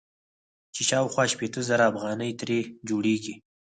[0.73, 2.59] چې شاوخوا شپېته زره افغانۍ ترې
[2.89, 3.35] جوړيږي.